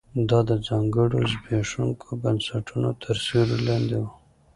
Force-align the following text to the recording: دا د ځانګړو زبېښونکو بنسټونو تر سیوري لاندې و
دا 0.29 0.39
د 0.49 0.51
ځانګړو 0.67 1.19
زبېښونکو 1.31 2.07
بنسټونو 2.21 2.89
تر 3.03 3.15
سیوري 3.25 3.57
لاندې 3.67 3.95
و 4.01 4.05